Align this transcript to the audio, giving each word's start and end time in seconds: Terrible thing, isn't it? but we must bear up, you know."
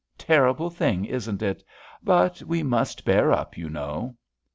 Terrible 0.17 0.71
thing, 0.71 1.05
isn't 1.05 1.43
it? 1.43 1.63
but 2.01 2.41
we 2.41 2.63
must 2.63 3.05
bear 3.05 3.31
up, 3.31 3.55
you 3.55 3.69
know." 3.69 4.15